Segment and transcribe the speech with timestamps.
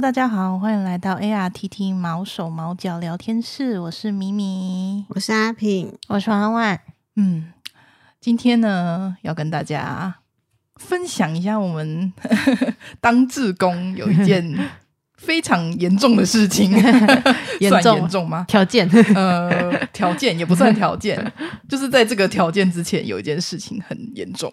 [0.00, 6.80] Hello，大家好，欢迎来到 ARTT 毛手毛脚聊天室，我是米米，我是阿平，我是婉婉。
[7.16, 7.52] 嗯，
[8.18, 10.20] 今天呢，要跟大家
[10.76, 12.10] 分享一下我们
[12.98, 14.70] 当志工有一件
[15.18, 16.72] 非常严重的事情，
[17.60, 17.96] 严重。
[17.96, 18.46] 严重吗？
[18.48, 21.30] 条件，呃，条件也不算条件，
[21.68, 24.50] 就是在这个条件之前，有一件事情很严重，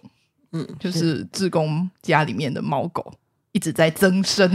[0.52, 3.14] 嗯，就是志工家里面的猫狗。
[3.58, 4.48] 一直在增生，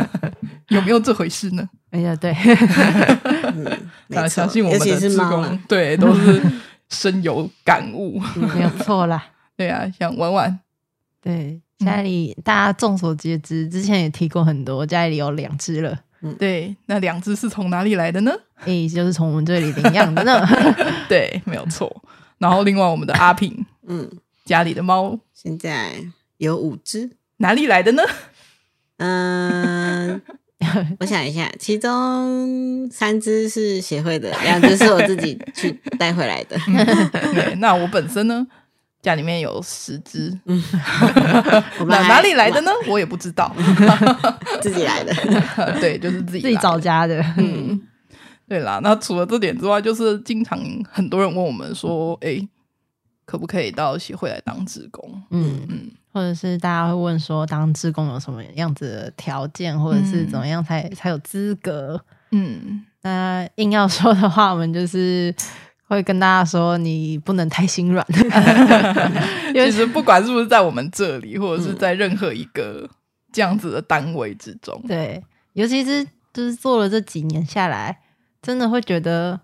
[0.68, 1.68] 有没有这回事呢？
[1.90, 2.34] 哎呀，对，
[4.06, 6.40] 那相信我们的职工，对，都是
[6.88, 8.18] 深有感悟，
[8.54, 9.22] 没有错啦。
[9.58, 10.58] 对啊，想玩玩，
[11.20, 15.94] 对，家里大家众所皆知，之前也提过很多，家里有两只了。
[16.22, 18.32] 嗯，对，那两只是从哪里来的呢？
[18.64, 20.48] 哎，就是从我们这里领养的呢。
[21.10, 21.94] 对，没有错。
[22.38, 24.10] 然后另外我们的阿平，嗯，
[24.46, 25.92] 家里的猫现在
[26.38, 28.02] 有五只，哪里来的呢？
[29.00, 30.20] 嗯，
[31.00, 36.58] 我想一下，其中三只是协会的，两只是我自己去 带回来的。
[37.56, 38.46] 那我本身呢，
[39.00, 40.62] 家里面有十只，嗯，
[41.88, 42.70] 哪哪里来的呢？
[42.86, 43.54] 我也不知道，
[44.60, 45.14] 自己来的。
[45.80, 47.24] 对，就是自己自己找家的。
[47.38, 47.80] 嗯，
[48.46, 48.80] 对啦。
[48.82, 52.48] 那除了这点之外，就是经常很多人问我们说，哎、欸，
[53.24, 55.22] 可不可以到协会来当职工？
[55.30, 55.90] 嗯嗯。
[56.12, 62.00] 或者是大家会问说，当志工有什么样子的条件，或者是怎么样才、嗯、才有资格？
[62.30, 65.34] 嗯，那硬要说的话，我们就是
[65.86, 68.06] 会跟大家说，你不能太心软。
[69.54, 72.88] 其实不管是不是在我们这里，或者是在任何一个
[73.32, 78.00] 这样子的单位之中，嗯、对，尤其是就是做了这几年下来，
[78.42, 79.40] 真的会觉得。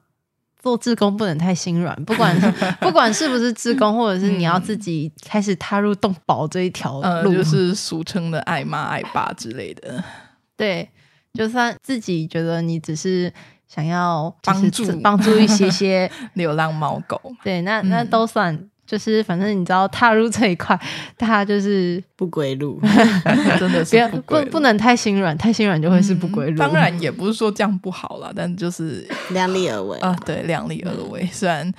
[0.66, 2.36] 做志工不能太心软，不管
[2.82, 10.02] 不管是不是志工，或者是你要自己开始踏入动保这一条路，呃，就是俗称的爱妈爱爸之类的。
[10.58, 10.90] 对，
[11.34, 13.32] 就算自己觉得你只是
[13.68, 18.68] 想要帮助帮助一些些 流浪猫狗，对，那那都算。
[18.86, 20.78] 就是反正你知道踏入这一块，
[21.18, 22.80] 它就是不归路，
[23.58, 26.56] 真的是不不不能太心软，太心软就会是不归路。
[26.56, 31.28] 当然也不是说这样不好啦，但就是 量力而为啊，对，量力而为。
[31.32, 31.70] 虽然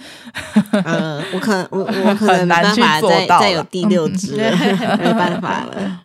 [0.84, 6.04] 呃，我可能我我 可能很难去做到，再有第六只，没办法了。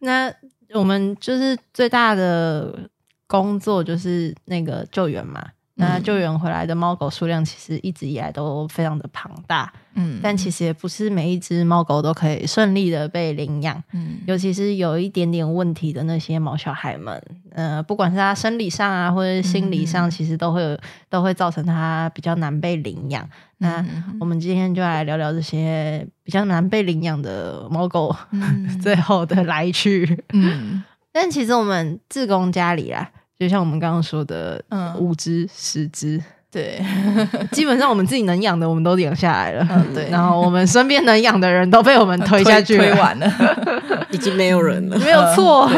[0.00, 0.30] 那
[0.74, 2.78] 我们就是最大的
[3.26, 5.42] 工作就是那个救援嘛。
[5.78, 17.22] 那救援回来的猫狗数量其实一直以来都非常的庞大，嗯，但其实也不是每一只猫狗都可以顺利的被领养，嗯，尤其是有一点点问题的那些毛小孩们，
[17.52, 20.76] 呃，不管是他生理上啊，或者心理上，其实都会有
[21.08, 23.22] 都会造成他比较难被领养。
[23.24, 23.84] 嗯、那
[24.18, 33.10] 我们今天就来聊聊这些比较难被领养的猫狗、嗯、 最后的来去，嗯， 但其实我们自工家里啊。
[33.38, 36.82] 就像我们刚刚说的，嗯，五只、十只，对，
[37.52, 40.08] 基本上我们自己能养的，我们都养下来了，嗯，对。
[40.10, 43.32] 然后我们身边能养的人都被我们推下去推，推完了，
[44.10, 45.70] 已经没有人了，没有错。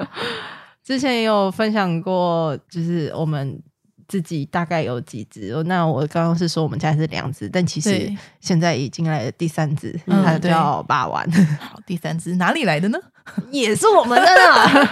[0.82, 3.60] 之前也有分享过，就是我们
[4.06, 5.52] 自己大概有几只。
[5.64, 8.10] 那我刚刚是说我们家是两只，但其实
[8.40, 11.22] 现在已经来了第三只，它叫霸王。
[11.60, 12.98] 好，第三只哪里来的呢？
[13.50, 14.88] 也是我们的呢。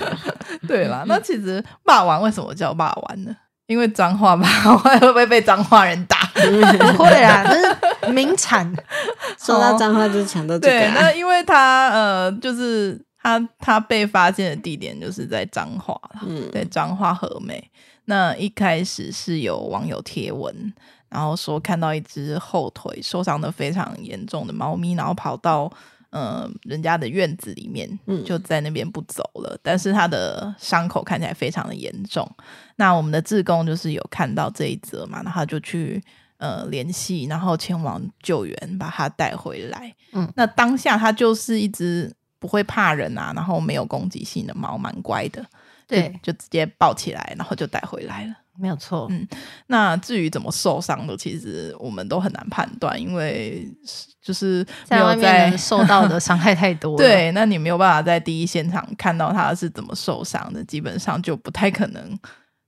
[0.66, 3.34] 对啦，那其实霸王为什么叫霸王呢？
[3.66, 4.46] 因为彰化吧，
[4.76, 6.18] 会不会被脏话人打？
[6.96, 7.58] 不会啦，这
[8.06, 8.70] 是名产。
[9.38, 10.92] 说到脏话就是抢到这个、啊。
[10.94, 17.70] 对，那因为他呃，就是他他被发现的地点就是在彰化，嗯，在彰化和美。
[18.04, 20.54] 那一开始是有网友贴文，
[21.08, 25.72] 然后说看到一只后腿受伤的非常严重的猫咪，然后跑到。
[26.16, 29.50] 嗯，人家的院子里面，就在那边不走了。
[29.54, 32.24] 嗯、但是他的伤口看起来非常的严重。
[32.76, 36.00] 那我们的志工就是有看到这一则嘛，然后就去
[36.36, 39.92] 呃联系，然后前往救援，把他带回来。
[40.12, 45.44] 嗯，那当下他就是一只不会怕人啊，然后没有攻击性的猫，蛮乖的。
[45.88, 48.34] 对，就直接抱起来，然后就带回来了。
[48.58, 49.26] 没有错，嗯，
[49.66, 53.68] 那至于怎么受伤的，其实我们都很难判断，因为
[54.22, 56.96] 就是没有在，在外面受到的 伤害太多。
[56.96, 62.18] 对，那你没有办法在第一现场看到他是怎么受伤的，基本上就不太可能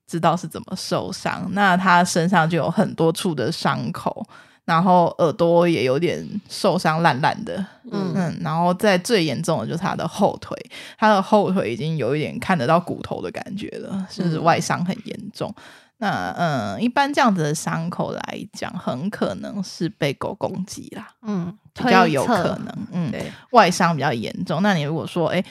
[0.06, 1.48] 知道是怎么受伤。
[1.52, 4.26] 那他身上就有很多处的伤口。
[4.66, 7.56] 然后耳朵也有点受伤烂烂的，
[7.90, 10.54] 嗯嗯，然后在最严重的就是他的后腿，
[10.98, 15.48] 他的后腿已经有一点看得到骨头的感觉了，就是外伤很严重。
[15.56, 15.62] 嗯、
[15.98, 23.12] 那嗯，一般这样子的伤口来讲，很可能是被狗攻击啦，嗯，比较有可能，嗯，
[23.52, 24.60] 外伤比较严重。
[24.62, 25.42] 那你如果说，哎，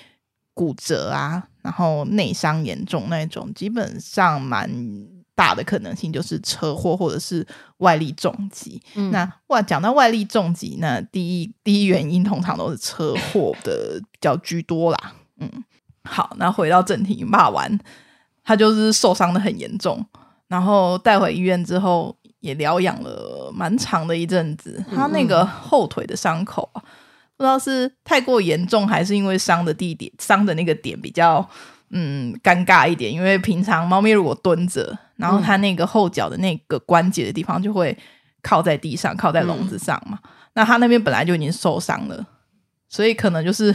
[0.53, 1.43] 骨折啊。
[1.65, 4.69] 然后内伤严重那种，基本上蛮
[5.35, 7.45] 大的可能性就是车祸或者是
[7.77, 8.81] 外力重击。
[8.95, 15.13] 嗯、那哇，讲到外力重击，那第一第一原因通常都是车祸的比较居多啦。
[15.39, 15.49] 嗯，
[16.03, 17.77] 好，那回到正题，骂完
[18.43, 20.03] 他就是受伤的很严重，
[20.47, 24.83] 然后带回医院之后也疗养了蛮长的一阵子。
[24.95, 26.81] 他那个后腿的伤口啊。
[27.37, 31.45] 不知道是太过严重，还是因为伤的地点伤的那个点比较
[31.89, 33.11] 嗯尴尬一点。
[33.11, 37.97] 因为平常猫咪如果蹲着，然后它那个后脚的那个关节的地方就会
[38.41, 40.19] 靠在地上，靠在笼子上嘛。
[40.23, 42.25] 嗯、那它那边本来就已经受伤了，
[42.89, 43.73] 所以可能就是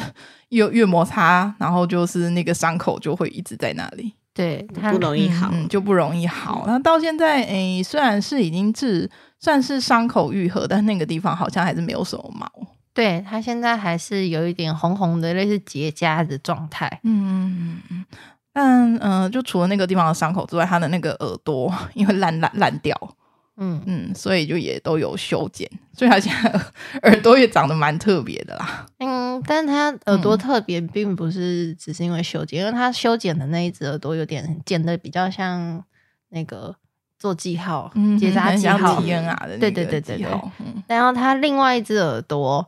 [0.50, 6.64] 越越摩擦，然后就是那个伤口就会一直在那里，对，不容易好，嗯，就不容易好。
[6.66, 12.50] 那、嗯、到现在，诶，虽然是已经治，算是伤口愈合，但那个地方好像还是没有什么毛。
[12.92, 17.00] 对，它现在还是有一点红红的，类似结痂的状态。
[17.04, 18.04] 嗯嗯嗯，
[18.52, 22.96] 但嗯、呃，就除了那个地方的伤口之外，他的那个耳朵因为烂烂烂掉，
[23.56, 26.60] 嗯嗯，所以就也都有修剪，所以他现在
[27.02, 28.86] 耳朵也长得蛮特别的啦。
[28.98, 35.84] 嗯，但他耳朵特别，并不是只是因为修剪，嗯、因为他修剪的那一只耳朵有点剪的比较像
[36.30, 36.74] 那个
[37.18, 40.26] 做记号、嗯、结扎记号的，对对对对对。
[40.58, 42.66] 嗯、然后他另外一只耳朵。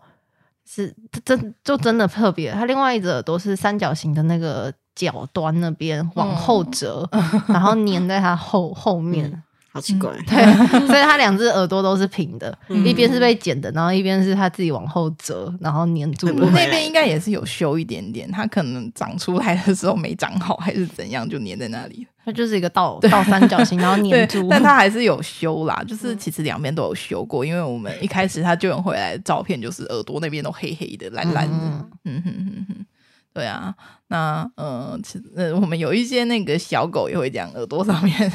[0.65, 0.95] 是
[1.25, 9.43] 真就真的特别，他另外一只耳朵是三角形的那个角端那边往后折，嗯、 然后粘在它后后面，嗯、
[9.73, 10.11] 好奇怪。
[10.27, 10.45] 对，
[10.87, 16.29] 所以它两只耳朵都是平的，嗯、一边是被剪的，然后一边是它自己往后折，然后粘住。
[16.33, 22.07] 那边应该也是有修一点点，它可能长出来的时候没长好，还是怎样，就粘在那里。
[22.25, 25.83] 它就是一个倒倒三角形，然后粘 住，但它还是有修啦。
[25.89, 31.57] 就是其实两边都有修过，因为我们一开始它救援回来的照片，就是耳朵那边都黑黑的、蓝蓝的。
[32.05, 32.87] 嗯哼哼哼，
[33.33, 33.75] 对啊。
[34.09, 38.33] 那呃，其实呃，我们有一些那个小狗也会这样，耳朵上面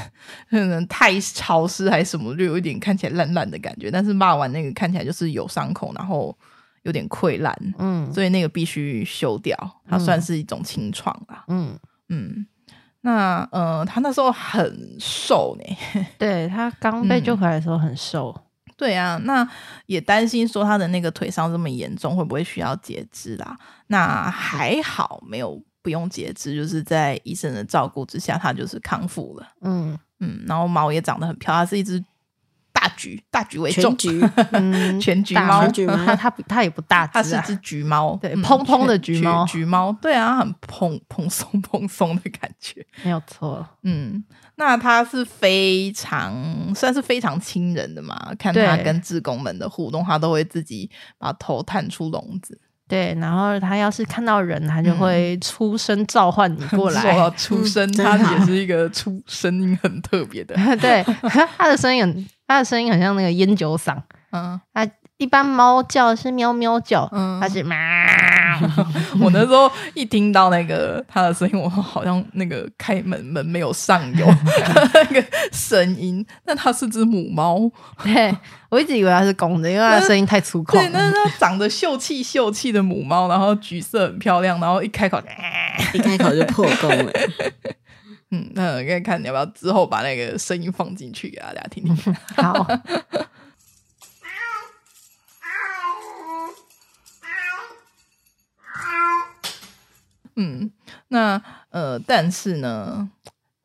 [0.50, 3.92] 可能太潮湿还是什么，就有一点看起来烂烂的感觉。
[3.92, 6.36] 但是骂完那个看起来就是有伤口，然后
[6.84, 9.56] 有点溃烂，嗯，所以那个必须修掉，
[9.88, 11.46] 它算是一种清创啦。
[11.48, 11.78] 嗯
[12.10, 12.46] 嗯。
[13.02, 15.78] 那呃，它那时候很瘦呢，
[16.18, 18.36] 对，它刚被救回来的时候很瘦。
[18.36, 18.42] 嗯，
[18.78, 19.46] 对啊，那
[19.88, 23.58] 也担心说他的那个腿伤这么严重，会不会需要截肢啦？
[23.88, 29.48] 那还好，没有不用截肢，就是在医生的照顾之下，他就是康复了。
[29.62, 32.02] 嗯嗯，然后毛也长得很漂亮，它是一只。
[32.88, 34.22] 大橘，大橘为重，橘，
[34.54, 35.68] 嗯，全橘猫，
[36.06, 44.24] 它它它也不大，它是只橘猫， 对，蓬蓬的橘猫，橘猫，对啊，很蓬蓬松蓬松的感觉， 没有错，嗯，
[44.56, 46.36] 那它是非常
[46.76, 52.60] 算是非常亲人的嘛，看它跟志工们的互动，它都会自己把头探出笼子。
[52.90, 57.02] 对，然后他要是看到人，他就会出声召唤你过来。
[57.02, 60.56] 说到出声，他也是一个出声音很特别的。
[60.78, 63.96] 对，他的声音很，他的声音很像那个烟酒嗓。
[64.32, 67.76] 嗯，它一般猫叫是喵喵叫，嗯，它是喵。
[69.22, 74.28] 我那时候一听到那个它的声音，我好像那个开门门没有上油
[74.94, 77.60] 那个声音，那它是只母猫。
[78.04, 78.36] 对，
[78.70, 80.72] 我一直以为它是公的，因为它的声音太粗犷。
[80.74, 85.22] 对，那它长得秀气秀气的母猫，然后橘色很漂亮，然后一开口，
[85.94, 87.12] 一开口就破功了。
[88.32, 92.14] 嗯，那我看看你要不要之后把那个声音放进去给大家听听。
[92.36, 92.66] 好。
[100.40, 100.72] 嗯，
[101.08, 103.10] 那呃，但是呢，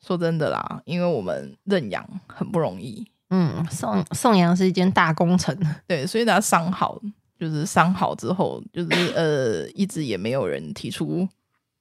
[0.00, 5.54] 说真的啦，因为我们认养很不容易，嗯，送送养是一件大工程，
[5.86, 6.98] 对，所以他伤好，
[7.38, 11.28] 就是伤好之后，就是呃，一直也没有人提出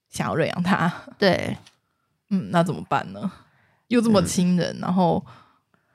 [0.10, 1.56] 想要认养它， 对，
[2.32, 3.32] 嗯，那怎么办呢？
[3.90, 5.24] 又这么亲人，嗯、然后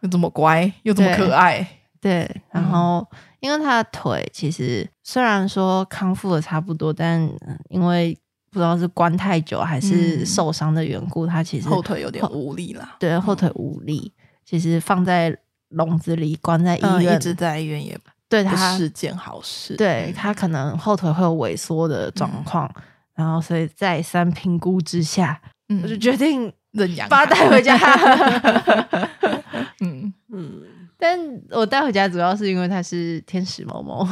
[0.00, 1.66] 又这么乖，又这么可爱，
[2.00, 7.28] 对，然后、嗯、因为他的腿其实虽然说康复的差不多，但
[7.70, 8.16] 因为
[8.50, 12.96] 不知道是关太久还是受伤的缘故，他、嗯、其实后腿有点无力了。
[12.98, 15.36] 对，后腿无力，嗯、其实放在
[15.70, 19.74] 笼子里关在医院，嗯、一直在医院也对他是件好事。
[19.76, 22.82] 对他可能后腿会有萎缩的状况，嗯、
[23.14, 27.76] 然后所以再三评估之下，嗯、我就决定认养，把它带回家。
[29.80, 30.62] 嗯嗯。
[30.98, 31.18] 但
[31.50, 34.02] 我带回家主要是因为它是天使猫猫，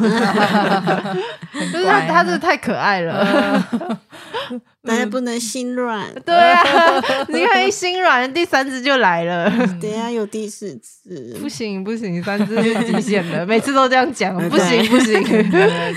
[1.72, 3.98] 就是它，它真的太可爱了。
[4.86, 6.06] 大家不能心软。
[6.24, 6.62] 对啊，
[7.28, 9.50] 你看一心软，第三只就来了。
[9.80, 13.46] 等下，有第四只，不行不行，三只是极限了。
[13.46, 15.22] 每次都这样讲，不行不行，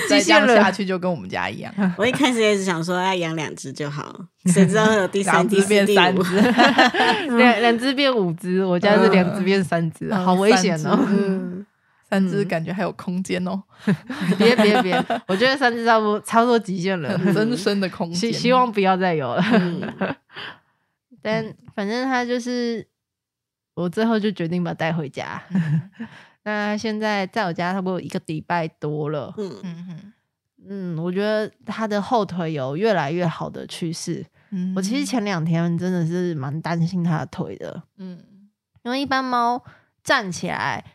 [0.10, 1.74] 再这样下去就跟我们家一样。
[1.98, 4.15] 我一开始也是想说要养两只就好，
[4.46, 6.39] 谁知道会有第三只变三只，
[7.38, 11.56] 两两只变五只，我家是两只变三只，好危险哦。
[12.09, 13.61] 三只感觉还有空间哦，
[14.39, 14.95] 别别别，
[15.27, 19.43] 我觉得三只差不多差不多极限了，增生的空间，希希望不要再有了。
[21.21, 21.43] 但
[21.75, 22.87] 反正他就是，
[23.73, 25.41] 我最后就决定把它带回家。
[26.45, 30.13] 那现在在我家差不多一个礼拜多了，嗯嗯
[30.69, 34.25] 嗯，我觉得他的后腿有越来越好的趋势。
[34.51, 38.17] 嗯，我其实前两天真的是蛮担心他的腿的，嗯，
[38.83, 39.61] 因为一般猫
[40.01, 40.85] 站起来。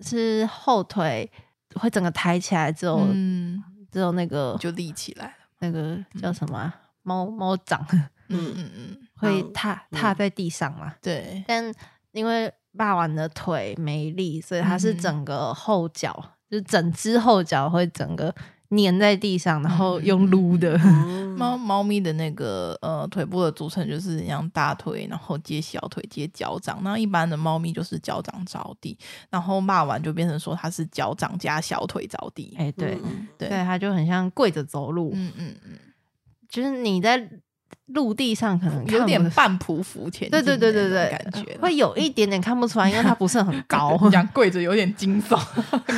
[0.00, 1.30] 是后腿
[1.74, 5.32] 会整个抬起来之后，嗯，之后那个就立起来了。
[5.60, 6.72] 那个叫什么
[7.02, 7.84] 猫猫掌？
[8.28, 10.94] 嗯嗯嗯，会踏踏在地上嘛？
[11.00, 11.44] 对。
[11.46, 11.72] 但
[12.12, 16.12] 因为霸王的腿没力，所以它是整个后脚，
[16.50, 18.34] 就是整只后脚会整个。
[18.76, 20.78] 粘在地上，然后用撸的。
[21.34, 26.78] 猫猫咪的那个呃腿部的组成就是像大腿，然后接小腿，接脚掌。
[26.84, 28.96] 那一般的猫咪就是脚掌着地，
[29.30, 32.54] 然后骂完就变成说它是脚掌加小腿着地。
[32.56, 32.96] 哎、欸，对
[33.36, 35.10] 对，它就很像跪着走路。
[35.12, 35.78] 嗯嗯嗯，
[36.48, 37.28] 就是你在
[37.86, 45.38] 陆地上可能有点半匍匐前进，对对对对对，感觉会有一点点看不出来，因为它不是很高， 讲跪着有点惊悚。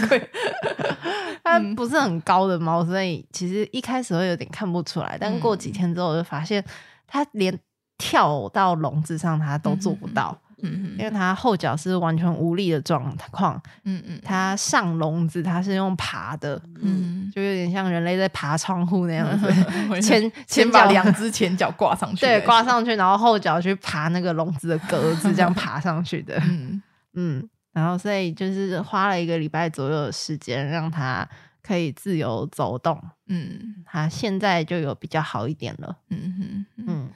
[0.08, 0.30] 跪
[1.44, 6.64] 它不是很高的猫，所以其实一开始会有点看不出来，但过几天之后就发现，
[7.06, 7.56] 它连
[7.98, 10.36] 跳到笼子上它都做不到，
[10.72, 19.50] 嗯，因为它后脚是完全无力的状况，嗯嗯，它上笼子它是用爬的，嗯，就有点像人类在爬窗户那样子，
[20.00, 26.82] 前前把两只前脚挂上去， 对，挂上去，然后后脚去爬那个笼子的格子，这样爬上去的， 嗯。
[27.14, 27.48] 嗯。
[27.72, 31.28] 然后，所以就是花了一个礼拜左右的时间，让它
[31.62, 32.98] 可以自由走动。
[33.26, 35.94] 嗯，它现在就有比较好一点了。
[36.08, 37.08] 嗯哼，嗯，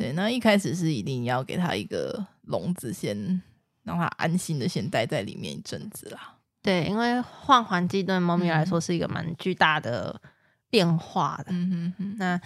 [0.00, 0.12] 对。
[0.14, 3.40] 那一开始是一定要给它一个笼子，先
[3.82, 6.36] 让它安心的先待在里面一阵子啦。
[6.62, 10.20] 对，因为换环境对猫咪来说是一个蛮巨大的
[10.68, 11.46] 变化的。
[11.50, 12.40] 嗯哼哼，那。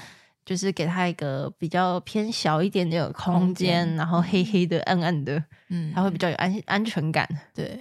[0.46, 7.26] 就是给他一个比较偏小一点点的空间，然后黑黑的、暗暗的，嗯，他会比较有安安全感。
[7.54, 7.80] 对，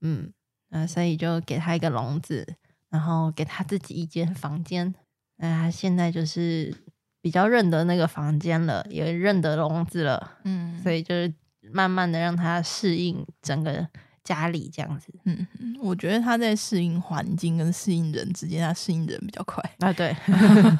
[0.00, 0.28] 嗯，
[0.70, 2.44] 那所以就给他一个笼子，
[2.90, 4.92] 然后给他自己一间房间。
[5.36, 6.74] 那他现在就是
[7.24, 11.32] 比较认得那个房间了，也认得笼子了，嗯，所以就是
[11.72, 13.88] 慢慢的让它适应整个
[14.22, 15.10] 家里这样子。
[15.24, 15.46] 嗯，
[15.80, 19.64] 我觉得它在适应环境跟适应人之间，它适应人比较快。
[19.78, 20.14] 啊，对。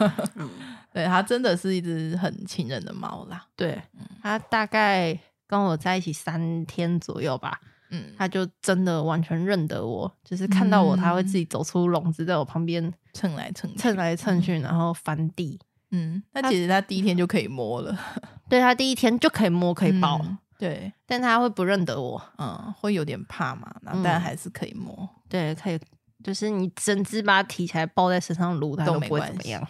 [0.93, 3.47] 对，它真的是一只很亲人的猫啦。
[3.57, 3.81] 对，
[4.21, 7.59] 它大概跟我在一起三天左右吧。
[7.89, 15.59] 嗯，它就真的完全认得我，就是看到我，它会自己走出笼子，在我旁边蹭来蹭蹭来蹭去，然后翻地。
[15.97, 17.97] 嗯，那其实他第一天就可以摸了。
[18.51, 20.21] 对，他第一天就可以摸，可以抱。
[20.59, 25.09] 对，但他会不认得我，嗯，会有点怕嘛，然后但还是可以摸。
[25.29, 25.79] 对，可以，
[26.23, 29.65] 就是你整只把它提起来抱在身上撸，它都不会怎么样。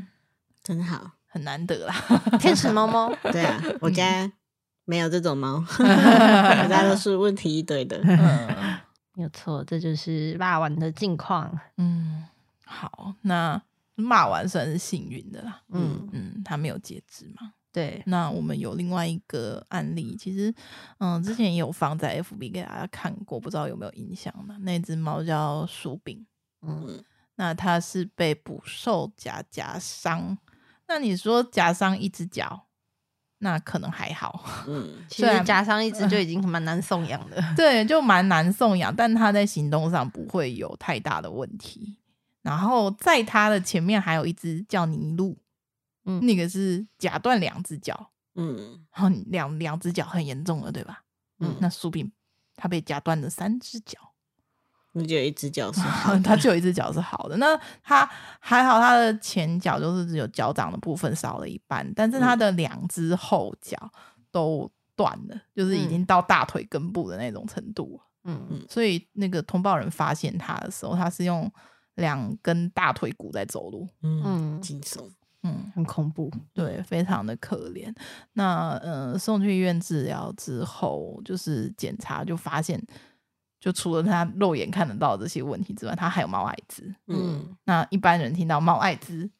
[0.62, 1.94] 真好，很难得啦，
[2.38, 3.12] 天使猫猫。
[3.30, 4.30] 对啊，我家
[4.84, 8.00] 没有这种猫，我家都是问题一堆的。
[8.04, 8.78] 嗯，
[9.14, 11.58] 没有错，这就是骂完的近况。
[11.76, 12.24] 嗯，
[12.64, 13.60] 好，那
[13.94, 15.62] 骂完算是幸运的啦。
[15.70, 17.52] 嗯嗯，他没有截肢嘛？
[17.72, 18.02] 对。
[18.06, 20.54] 那我们有另外一个案例，其实
[20.98, 24.56] 嗯，之前也有放在 FB 给大家看过，不知道有没有印象呢？
[24.60, 26.26] 那只猫叫薯饼。
[26.62, 27.02] 嗯，
[27.36, 30.38] 那它是被捕兽夹夹伤。
[30.88, 32.66] 那你说夹伤一只脚，
[33.38, 34.44] 那可能还好。
[34.68, 37.42] 嗯， 其实夹伤一只就已经蛮难送养的。
[37.56, 41.96] 对，就蛮难送养，但它在行动上不会有太大的问题。
[42.42, 45.38] 然后在它的前面还有一只叫尼路，
[46.04, 51.04] 嗯，那个是夹断两只脚，嗯，然后两两只脚很严重了，对吧？
[51.38, 52.10] 嗯，那苏炳
[52.54, 53.98] 他被夹断了三只脚。
[54.94, 57.34] 那就有一只脚是好的， 它就有一只脚是好的。
[57.38, 58.06] 那他
[58.38, 63.90] 还好，他的前脚就是只有脚掌的部分少了一半，但是他的两只后脚
[64.30, 67.98] 都断了，就是已经到大腿根部的那种程度。
[68.24, 71.50] 嗯嗯，所以那个通报人发现他的时候，他是用
[71.96, 73.88] 两根大腿骨在走路。
[74.02, 75.08] 嗯，惊悚，
[75.42, 77.94] 嗯，很恐怖，对，非常的可怜。
[78.32, 82.82] 那呃，送去医院治疗之后，就是检查就发现。
[83.60, 86.92] 就除了他肉眼看得到这些问题之外，他还有猫艾滋。
[87.06, 89.30] 嗯，那一般人听到猫艾滋，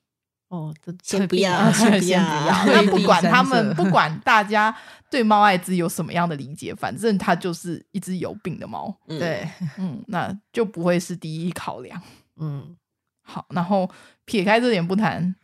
[0.47, 2.23] 哦，先不要，先不要。
[2.67, 4.73] 那不管他们， 不管大家
[5.11, 8.97] 对猫艾滋有什么样的理解，反正它就是一只有病的猫。
[9.09, 12.01] 嗯、对，嗯，那就不会是第一考量。
[12.43, 12.77] 嗯，
[13.23, 13.89] 好，然后
[14.25, 15.35] 撇开这点不谈，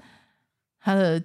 [0.80, 1.22] 他的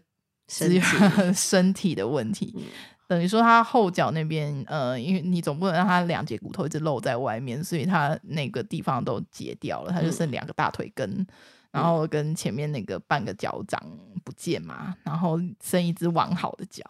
[0.48, 0.80] 身体。
[1.34, 2.54] 身体的问题。
[2.56, 2.64] 嗯。
[3.06, 11.28] 等于说，他后脚那边，呃，因为你总不能让他两节骨头一直露在外面，所以他那个地方都截掉了，他就剩两个大腿根，嗯、
[11.72, 13.80] 然后跟前面那个半个脚掌
[14.24, 16.84] 不见嘛，然后剩一只完好的脚，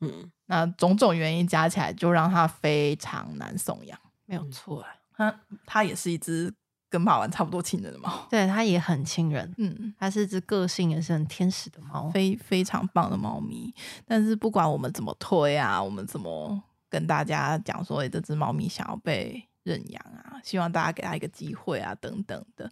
[0.00, 4.88] 嗯，那种种原因加起来，就让他非常难送养，没有错，啊。
[5.14, 6.54] 他他也是一只。
[6.92, 13.74] 跟马玩差不多亲人的猫，对，它也很亲人，嗯，它是只个性也是很天使的猫，非非常棒的猫咪。
[14.04, 22.70] 但是不管我们怎么推啊，我们怎么跟大家讲说，欸，这只猫咪想要被认养啊，希望大家给它一个机会啊，等等的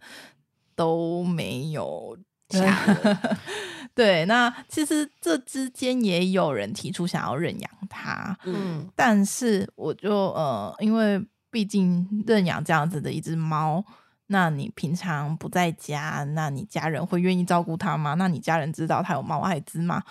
[0.75, 2.15] 都没有。
[3.95, 13.83] 对，那其实这之间也有人提出想要认养它，嗯，但是我就呃，因为毕竟认养这样子的一只猫。
[14.31, 18.13] 那你平常不在家，那你家人会愿意照顾他吗？
[18.13, 20.01] 那你家人知道他有猫艾滋吗？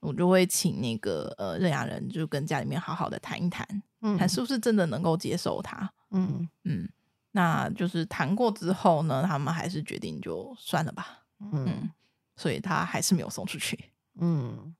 [0.00, 3.64] 我就会请那个呃认养人就跟家里面好好的谈一谈，
[4.00, 5.88] 嗯，看是不是真的能够接受他。
[6.10, 6.88] 嗯嗯，
[7.30, 11.20] 那就是谈过之后呢，他们还是决定就算了吧。
[11.40, 11.90] 嗯，嗯，
[12.34, 13.78] 所以他还是没有送出去。
[14.20, 14.74] 嗯。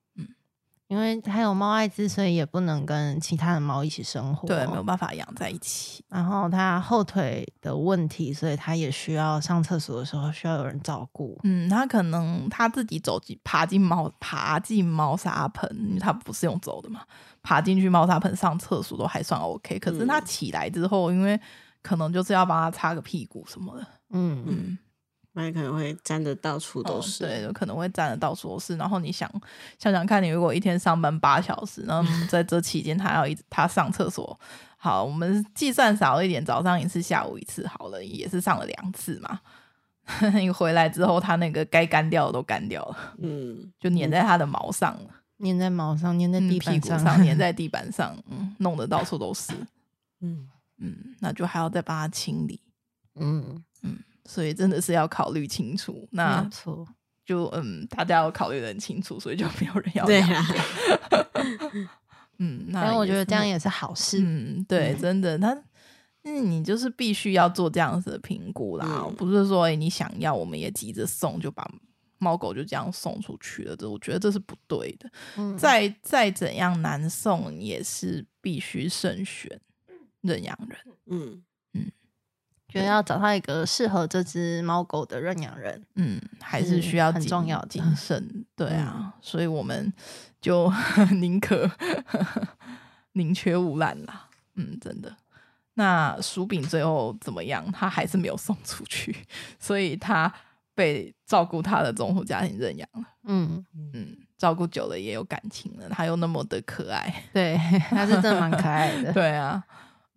[0.89, 6.03] 因为它有猫艾滋，所以也不能跟其他的猫一起生活，对，没有办法养在一起。
[6.09, 11.39] 然后它后腿的问题，所以它也需要上厕所的时候需要有人照顾。
[11.45, 17.03] 嗯，它可能它自己走进爬进猫爬进猫砂盆，它不是用走的嘛，
[17.43, 19.79] 爬进去猫砂盆上厕所都还算 OK。
[19.79, 21.39] 可是它起来之后，因为
[21.83, 24.79] 可能就是要帮它擦个屁股什么的，嗯嗯。
[25.39, 28.77] 那可能会沾的到处都是，哦、对，有可能会沾的到处都是。
[28.77, 29.31] 然后你想
[29.79, 34.39] 想想看，你如果一天上班八小时，然后在这期间他要一直他上厕所，
[34.77, 39.41] 好，我们计算少一点，早上一次，下午一次，好了，也是上了两次嘛。
[40.35, 45.11] 你回来之后，他那个该干掉的都干掉了，嗯，就粘在他的毛上了，
[45.45, 49.53] 粘在毛上，粘在地板上，粘、嗯、在地板上，嗯，弄得到处都是，
[50.21, 50.49] 嗯。
[50.81, 52.61] 嗯，那就还要再帮他清理，
[53.17, 53.65] 嗯。
[53.83, 53.99] 嗯。
[54.29, 56.87] 所以真的是要考虑清楚，那错
[57.25, 60.07] 就嗯，大家要考虑的很清楚，所以就没有人要养。
[60.07, 60.47] 对啊，
[62.39, 64.21] 嗯，那我觉得这样也是好事。
[64.23, 65.53] 嗯，对，真的，他
[66.25, 71.67] 嗯，你就是必须要做这样子的评估啦，嗯、不是说、欸、你想要，我们也急着送，就把
[72.19, 73.77] 猫狗就这样送出去了。
[73.77, 75.11] 这我觉得这是不对的。
[75.37, 79.61] 嗯、再再怎样难送，也是必须慎选
[80.21, 80.79] 认养人。
[81.11, 81.43] 嗯。
[82.69, 89.91] 觉得要找到一个适合这只猫狗的认养人，嗯，还是需要很重要谨慎，对啊，嗯、所以我们
[90.41, 90.71] 就
[91.19, 91.71] 宁可
[93.13, 95.17] 宁缺毋滥啦，嗯，真的。
[95.75, 97.65] 那薯饼最后怎么样？
[97.73, 99.17] 他还是没有送出去，
[99.59, 100.33] 所以他
[100.75, 107.57] 被照顾他的中途家庭认养了，嗯嗯，照顾久了也有感情了，他又那么的可爱，对，
[107.89, 109.65] 他是真的蛮可爱的， 对啊。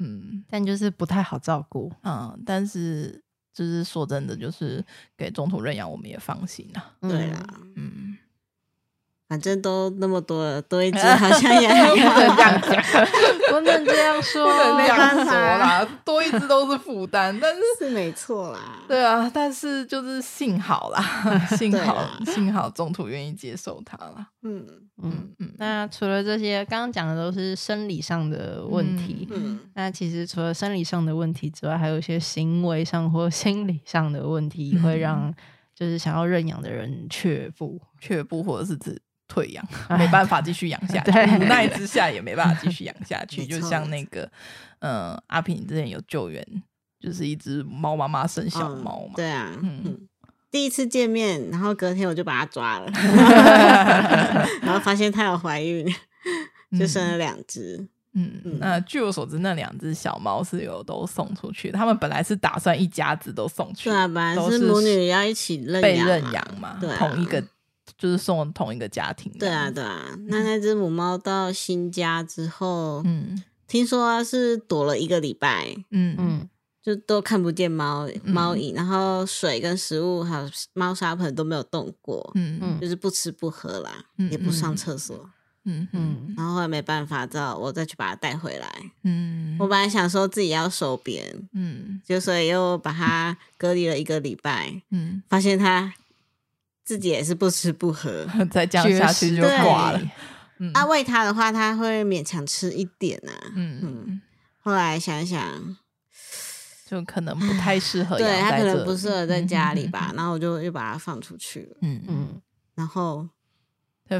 [0.03, 1.91] 嗯，但就是不太好照顾。
[2.03, 4.85] 嗯，但是就是说真的，就是
[5.17, 6.93] 给中途认养，我们也放心啊。
[7.01, 7.43] 对啦，
[7.75, 8.10] 嗯。
[9.31, 13.07] 反正都那么多了，多一只 好像也还不能这样讲，
[13.49, 18.59] 不能这样说，不能这样 说啦，多一只都是负担，但是是没错啦。
[18.89, 21.01] 对啊，但是就是幸好啦，
[21.55, 24.27] 幸好幸好中途愿意接受它啦。
[24.43, 24.67] 嗯
[25.01, 25.53] 嗯嗯。
[25.57, 29.29] 那除了这些，刚刚讲的都是生理上的问题。
[29.31, 29.57] 嗯。
[29.75, 35.33] 那其实除了生理上的问题之外，还有一些行为上或心理上的问题，会让
[35.73, 39.01] 就是想要认养的人却步、却步，或者是自。
[39.31, 39.65] 退养
[39.97, 43.45] 没办法继续养下去， 无奈之下也没办法继续养下去。
[43.45, 44.29] 就像那个，
[44.79, 46.45] 嗯，阿平之前有救援，
[46.99, 49.13] 就是一只猫妈妈生小猫嘛。
[49.15, 49.97] 对啊，嗯，
[50.51, 52.91] 第一次见面，然后隔天我就把它抓了，
[54.61, 55.87] 然后发现它有怀孕，
[56.77, 57.87] 就生了两只。
[58.13, 61.71] 嗯，那据我所知，那两只小猫是有都送出去。
[61.71, 67.41] 他们本来是打算一家子都送去，对啊，本来是母女要一起被认养嘛，同一个。
[67.97, 69.31] 就是送同一个家庭。
[69.39, 70.17] 对啊，对啊。
[70.27, 76.15] 那那只母猫到新家之后，嗯，听说它是躲了一个礼拜，嗯。
[76.17, 76.49] 嗯，
[76.81, 82.59] 就都看不见猫猫影，然后水跟食物还有猫砂盆都没有动过，嗯。
[82.61, 85.29] 嗯，就是不吃不喝啦，也不上厕所，
[85.65, 85.87] 嗯。
[85.93, 86.33] 嗯。
[86.35, 89.55] 然后后来没办法，只好我再去把它带回来，嗯。
[89.59, 95.93] 我本来想说自己要收编，嗯，就所以又把它隔离了一个礼拜，嗯，发现它。
[96.91, 100.01] 自己也是不吃不喝， 再这样下去就挂了。
[100.57, 103.31] 嗯、啊，喂它的话，他会勉强吃一点啊。
[103.55, 104.21] 嗯嗯。
[104.59, 105.77] 后来想想，
[106.85, 110.09] 就可能不太适合， 对，他可能不适合在家里吧。
[110.11, 111.77] 嗯、然后我就又把它放出去了。
[111.81, 112.41] 嗯嗯。
[112.75, 113.25] 然后。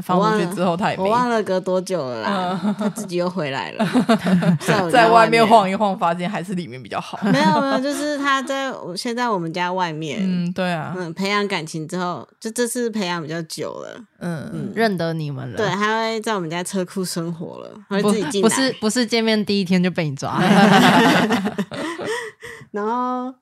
[0.00, 3.86] 放出去之后，他也没我忘了隔多久了啦，嗯、 他自己又回来了，
[4.66, 7.18] 在，在外面晃一晃，发现还是里面比较好。
[7.24, 20.40] 没有没有，就是他在现在我们家外面，嗯，对啊，嗯，培养感情之后，就这次培养比较久了，嗯嗯，认得你们了，对，他会在我们家车库生活了，他会自己进来，不是不是见面第一天就被你抓，
[22.70, 23.34] 然后。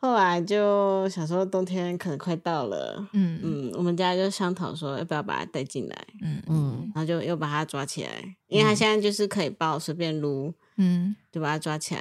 [0.00, 3.40] 后来就想说冬天可能快到了，嗯。
[3.42, 6.40] 嗯，我们家就商讨说要不要把它带进来，嗯。
[6.46, 8.10] 嗯，然后就又把它抓起来，
[8.46, 12.00] 因为它现在就是可以抱随便撸，嗯，就把它抓起来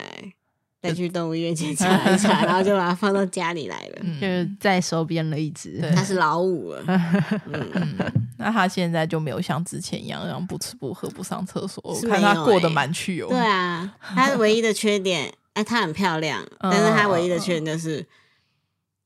[0.79, 6.83] 带去动物医院检 查一下，然后就把它放到家里来了，就是再收编了一只，它是老五了，
[7.51, 7.97] 嗯，
[8.37, 15.33] 那它现在就没有像之前一样，然后不吃不喝不上厕所，我看它过得蛮去哦，对啊，它唯一的缺点。
[15.57, 18.05] 哎，它很漂亮，但是它唯一的缺点就是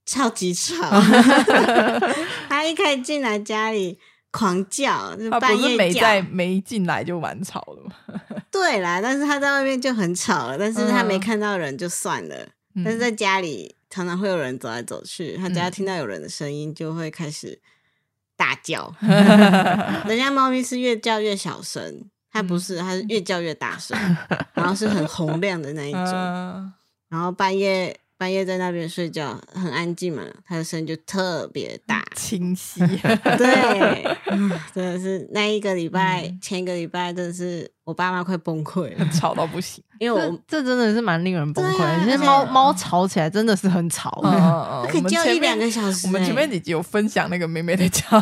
[0.06, 0.76] 超级吵。
[2.50, 3.98] 它一开进来家里
[4.32, 7.96] 狂叫，就半夜不是没在没进来就蛮吵的吗？
[8.52, 10.58] 对啦，但是它在外面就很吵了。
[10.58, 12.36] 但是它没看到人就算了，
[12.76, 17.62] 嗯、但是在家里常常会有人走来走去，它只要听到有人的声音就会开始
[18.36, 18.94] 大叫。
[20.06, 22.11] 人家猫咪是越叫越小声。
[22.32, 23.98] 它不是，它是越叫越大声，
[24.54, 26.14] 然后是很洪亮的那一种，
[27.10, 32.80] 然后半夜半夜在那边睡觉，很安静嘛，它的声音就特别大，清晰，
[33.38, 34.18] 对，
[34.74, 37.72] 真的是那一个礼拜，嗯、前一个礼拜真的是。
[37.84, 39.84] 我爸妈快崩溃了， 吵到不行。
[40.00, 42.06] 因为我这真的是蛮令人崩溃的。
[42.06, 44.10] 其实猫猫吵起来真的是很吵，
[44.90, 46.08] 可以叫一两个小时。
[46.08, 48.20] 我们前面几集有分享那个妹妹的叫，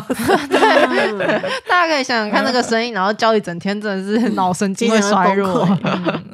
[1.66, 5.66] 大家可以想想看那个声音，然后叫一整天，真的是脑神经会衰弱。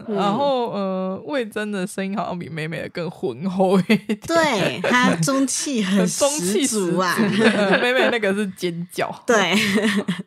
[0.08, 7.14] 然后呃，魏真的声音好像比妹妹的更浑厚一点，对，她中气很中气足啊。
[7.80, 9.54] 妹妹那个是尖叫，对，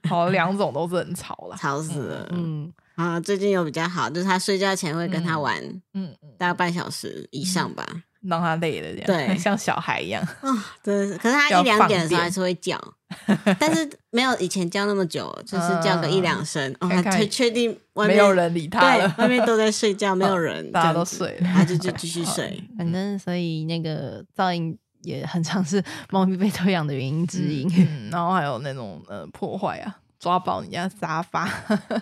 [0.07, 2.71] 好，两种都是很吵了，吵死了，嗯。
[2.99, 5.57] 啊，最近有比较好，就是他睡觉前会跟他玩，
[5.93, 7.85] 嗯，大概半小时以上吧，
[8.23, 11.09] 让他累了这样，对，像小孩一样啊，对。
[11.17, 12.77] 可是他一两点的时候还是会叫，
[13.57, 22.62] 但是没有以前叫那么久，就是叫个一两声，哦，他确确定外面没有人理他了，外面都在睡觉， 没有人，大家都睡了，他就就继续睡。
[22.77, 27.65] 反正所以那个噪音也很常是猫咪被偷养的原因之一，
[28.12, 29.95] 然后还有那种呃破坏啊。
[30.19, 31.49] 抓爆你家沙发，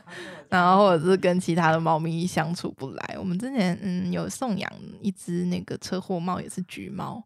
[0.49, 3.15] 然后或者是跟其他的猫咪相处不来。
[3.19, 7.23] 我们之前嗯有送养一只那个车祸猫，也是橘猫，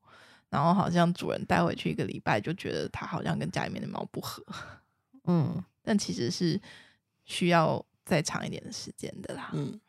[0.49, 4.43] 然后好像主人带回去一个礼拜，就觉得它好像跟家里面的猫不合，
[5.23, 6.59] 嗯，但其实是
[7.23, 9.79] 需要再长一点的时间的啦，嗯，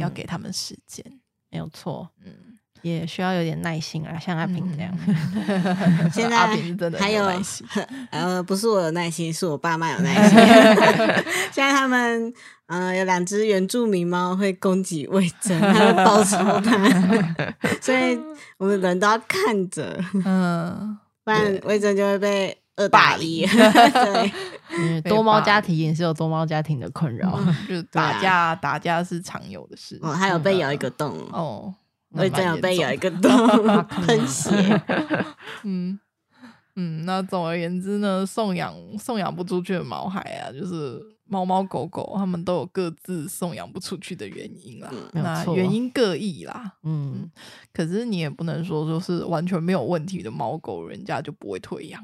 [0.00, 1.04] 要给他们时间，
[1.50, 2.57] 没有错，嗯。
[2.82, 4.92] 也需要有点耐心啊，像阿平这样。
[5.06, 7.66] 嗯、 现在阿平是真的还有耐心，
[8.10, 10.38] 呃，不是我有耐心，是我爸妈有耐心。
[11.52, 12.32] 现在他们，
[12.66, 18.18] 呃，有两只原住民猫会攻击魏征，他会报仇它，所以
[18.58, 23.44] 我们人都要看着，嗯，不然魏征就会被二打一。
[23.46, 24.32] 对，
[24.70, 29.98] 嗯，多猫家庭也是有多猫家庭的困扰，嗯、就打架，啊、打架是常有的事。
[30.02, 31.16] 哦，还有被咬一个洞。
[31.32, 31.74] 哦。
[32.10, 33.30] 我正要被咬一个 洞
[33.86, 34.50] 喷血，
[35.64, 35.98] 嗯
[36.76, 47.30] 嗯，那总而言之呢，送养送养不出去的毛孩啊，就是猫猫狗狗，他们都有各自送养不出去的原因啦，嗯、那原因各异啦，嗯，
[47.72, 52.00] 可是你也不能说就是完全没有问题的猫狗，人家就不会退养，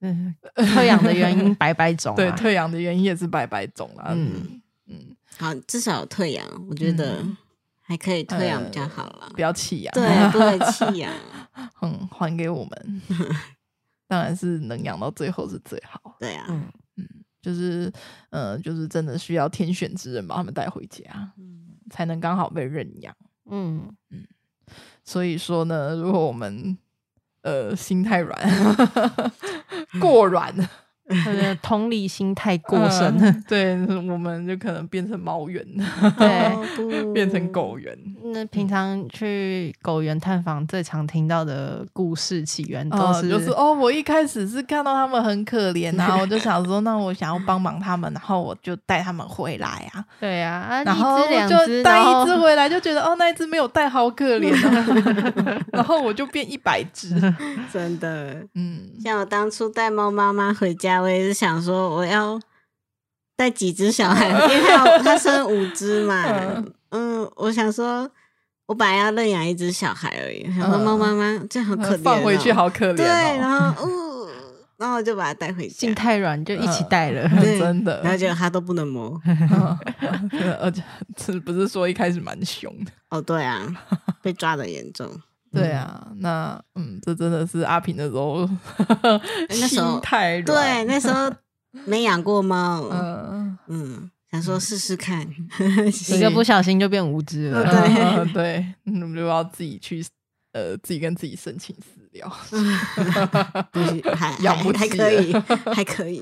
[0.00, 5.16] 嗯，退养的原因百百种、啊，对，退养的原因也是百百种啦，嗯嗯，嗯。
[5.38, 7.20] 好，至少有退养，我觉得。
[7.20, 7.36] 嗯
[7.86, 11.12] 还可以退养比较好了，不要弃养，对， 不会弃养，
[11.82, 13.02] 嗯，还给我们，
[14.08, 16.64] 当然是能养到最后是最好，对啊，嗯
[16.96, 17.08] 嗯，
[17.40, 17.92] 就是
[18.30, 23.14] 呃，就是真的需要天选之人把他们带回家，嗯，才能刚好被认养，
[23.50, 23.88] 嗯。
[24.10, 24.26] 嗯，
[25.04, 26.76] 所以说呢，如果我们
[27.42, 28.36] 呃心太软，
[30.00, 30.52] 过软。
[31.62, 33.74] 同理心太过深，嗯，对，
[34.10, 35.64] 我们就可能变成猫猿，
[36.18, 37.96] 对， 变成狗园。
[38.32, 50.04] 那平常去狗园探访，最常听到的故事起源都是，嗯、就是哦，我一开始是看到他们很可怜，然后我就想说， 那我想要帮忙他们，然后我就带他们回来啊。
[50.20, 55.62] 对呀、啊，然后就带一只回来，就觉得哦，那一只没有带，好可怜啊。
[55.72, 57.10] 然后我就变一百只，
[57.72, 62.40] 真的，嗯，像我当初带猫妈妈回家，我也是想说我要。
[63.38, 66.24] 带几只小孩，因为他他生五只嘛。
[66.90, 68.10] 嗯，我想说，
[68.66, 70.42] 我本来要认养一只小孩而已。
[70.58, 72.96] 然后猫妈妈这样好可怜，放回去好可怜、哦。
[72.96, 74.28] 对，然后， 哦，
[74.76, 75.74] 然后我就把它带回去。
[75.74, 77.28] 心太软，就一起带了。
[77.40, 79.20] 真的，然后结果它都不能摸。
[80.60, 80.82] 而且，
[81.18, 82.92] 是不是说一开始蛮凶的？
[83.10, 83.66] 哦，对啊，
[84.22, 85.10] 被抓的严重。
[85.52, 88.48] 对啊，那嗯，这真的是阿平的时候，
[89.48, 90.44] 那时候太软。
[90.44, 91.32] 对，那时候。
[91.84, 95.26] 没养过猫，嗯嗯，想说试试看，
[96.14, 97.64] 一个不小心就变无知了，
[98.32, 100.04] 对 对，我们就要自己去
[100.52, 101.80] 呃，自己跟自己申请饲
[102.12, 102.28] 料，
[104.14, 105.32] 还还还可以，
[105.74, 106.20] 还可以，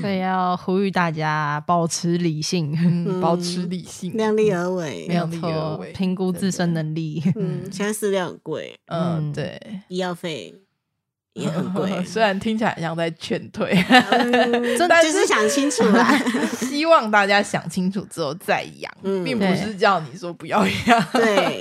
[0.00, 7.22] 所以要呼吁大家保持理性，保持理性，量力而为，没有错，评估自身能力。
[7.36, 9.58] 嗯，现在饲料很贵，嗯，对，
[9.88, 10.54] 医药费。
[11.34, 16.18] 也很贵， 虽然听起来像在劝退，嗯、 但是想清楚啦。
[16.58, 21.06] 希望大家想清楚之后再养，嗯、并不是叫你说不要养。
[21.12, 21.60] 对，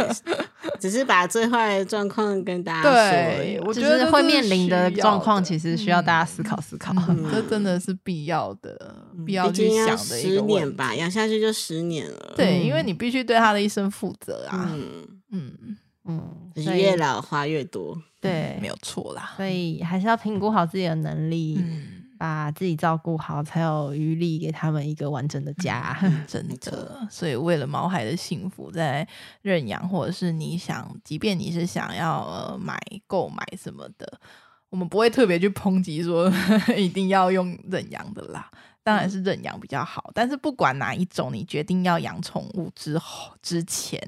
[0.80, 2.92] 只是把最坏的状况跟大家说。
[2.92, 6.92] 对，我觉得会面临的状况，其实需要大家思考思考。
[7.08, 10.60] 嗯嗯、这真的是必要的，必要去想的一个问题。
[10.60, 12.34] 十年吧，养下去就十年了。
[12.36, 14.72] 对，因为你必须对他的一生负责啊。
[14.74, 15.78] 嗯嗯
[16.10, 17.98] 嗯，就是越老花越多。
[18.20, 25.98] 对，没有错啦，所以还是要评估好自己的能力，嗯、把自己照顾好，才有余力给他们一个完整的家。
[26.02, 29.08] 嗯、 真的，所以为了毛孩的幸福，在
[29.42, 34.20] 认养或者是你想，即便你是想要、呃、买购买什么的，
[34.70, 36.30] 我们不会特别去抨击说
[36.76, 38.52] 一定要用认养的啦。
[38.90, 44.02] 当然是认养比较好，但是不管哪一种，你决定要养宠物之后之前，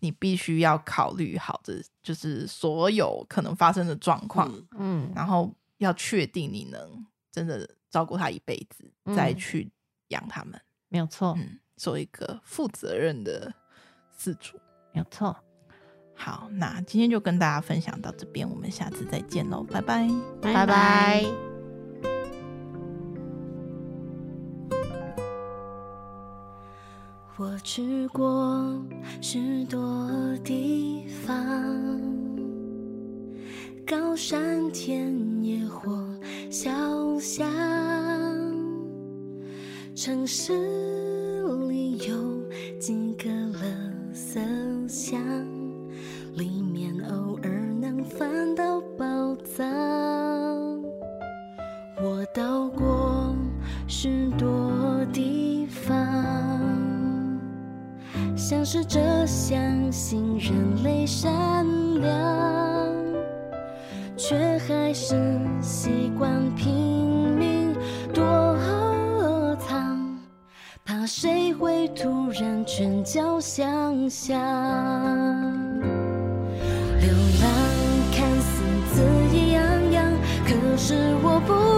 [0.00, 9.72] 你必须要考虑好这，就是所有可能发生的状况，嗯，然后要确定你能真的照顾它一辈子，嗯、再去
[10.08, 13.50] 养它们，没有错，嗯，做一个负责任的
[14.20, 14.58] 饲主，
[14.92, 15.34] 没有错。
[16.14, 20.06] 好，那今天就跟大家分享到这边，我们下次再见喽，拜拜，
[20.42, 21.55] 拜拜。
[27.38, 28.82] 我去过
[29.20, 29.78] 许多
[30.42, 31.36] 地方，
[33.86, 36.02] 高山田野或
[36.50, 36.70] 小
[37.20, 37.46] 巷，
[39.94, 40.54] 城市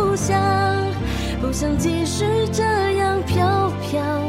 [0.09, 0.41] 不想，
[1.39, 2.63] 不想继续这
[2.95, 4.28] 样飘飘。